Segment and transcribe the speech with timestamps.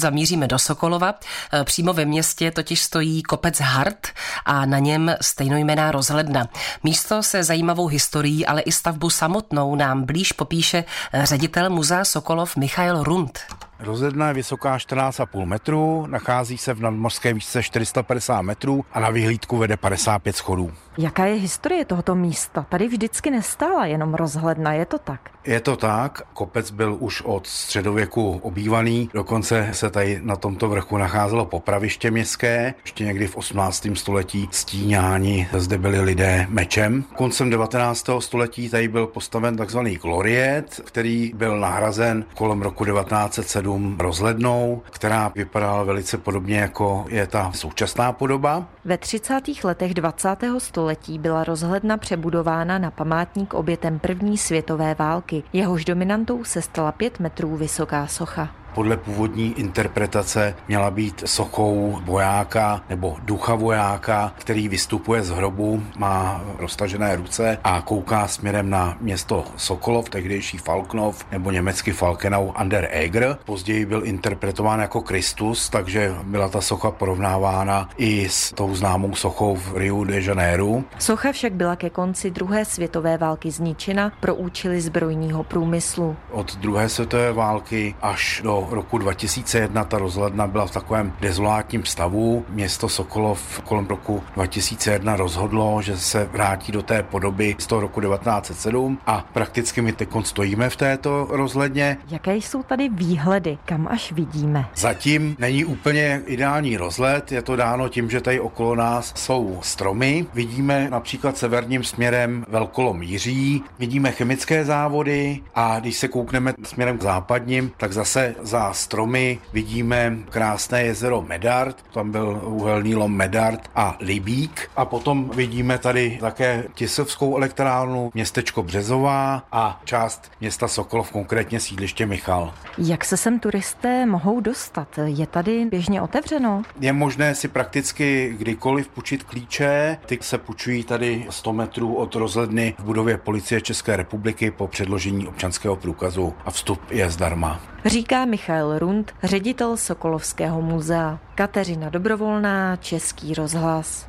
[0.00, 1.14] Zamíříme do Sokolova.
[1.52, 4.06] E, přímo ve městě totiž stojí kopec Hart
[4.44, 6.48] a na něm stejnojmená rozhledna.
[6.84, 10.84] Místo se zajímavou historií, ale i stavbu samotnou nám blíž popíše
[11.22, 13.38] ředitel muzea Sokolov Michail Rund.
[13.78, 19.56] Rozhledna je vysoká 14,5 metrů, nachází se v nadmořské výšce 450 metrů a na vyhlídku
[19.56, 20.72] vede 55 schodů.
[20.98, 22.66] Jaká je historie tohoto místa?
[22.68, 25.20] Tady vždycky nestála jenom rozhledna, je to tak?
[25.44, 30.96] Je to tak, kopec byl už od středověku obývaný, dokonce se tady na tomto vrchu
[30.96, 33.86] nacházelo popraviště městské, ještě někdy v 18.
[33.94, 37.04] století stíňáni, zde byli lidé mečem.
[37.16, 38.06] Koncem 19.
[38.18, 45.82] století tady byl postaven takzvaný gloriet, který byl nahrazen kolem roku 1907 rozhlednou, která vypadala
[45.82, 48.66] velice podobně jako je ta současná podoba.
[48.84, 49.40] Ve 30.
[49.64, 50.36] letech 20.
[50.58, 50.85] století
[51.18, 55.42] byla rozhledna přebudována na památník obětem první světové války.
[55.52, 62.82] Jehož dominantou se stala pět metrů vysoká socha podle původní interpretace měla být sochou vojáka
[62.90, 69.44] nebo ducha vojáka, který vystupuje z hrobu, má roztažené ruce a kouká směrem na město
[69.56, 73.38] Sokolov, tehdejší Falknov nebo německy Falkenau an der Eger.
[73.44, 79.56] Později byl interpretován jako Kristus, takže byla ta socha porovnávána i s tou známou sochou
[79.56, 80.82] v Rio de Janeiro.
[80.98, 86.16] Socha však byla ke konci druhé světové války zničena pro účely zbrojního průmyslu.
[86.30, 92.44] Od druhé světové války až do roku 2001 ta rozhledna byla v takovém dezolátním stavu.
[92.48, 98.00] Město Sokolov kolem roku 2001 rozhodlo, že se vrátí do té podoby z toho roku
[98.00, 101.96] 1907 a prakticky my teď stojíme v této rozhledně.
[102.08, 104.64] Jaké jsou tady výhledy, kam až vidíme?
[104.76, 110.26] Zatím není úplně ideální rozhled, je to dáno tím, že tady okolo nás jsou stromy.
[110.34, 117.02] Vidíme například severním směrem Velkolom Jiří, vidíme chemické závody a když se koukneme směrem k
[117.02, 123.96] západním, tak zase za stromy vidíme krásné jezero Medard, tam byl uhelný lom Medard a
[124.00, 131.60] Libík a potom vidíme tady také Tisovskou elektrárnu, městečko Březová a část města Sokolov, konkrétně
[131.60, 132.54] sídliště Michal.
[132.78, 134.88] Jak se sem turisté mohou dostat?
[135.04, 136.62] Je tady běžně otevřeno?
[136.80, 139.98] Je možné si prakticky kdykoliv půjčit klíče.
[140.06, 145.28] Ty se půjčují tady 100 metrů od rozhledny v budově policie České republiky po předložení
[145.28, 147.60] občanského průkazu a vstup je zdarma.
[147.84, 151.18] Říká Michal Rund, ředitel Sokolovského muzea.
[151.34, 154.04] Kateřina Dobrovolná, Český rozhlas.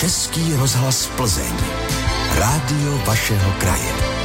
[0.00, 1.52] Český rozhlas Plzeň.
[2.38, 4.15] Rádio vašeho kraje.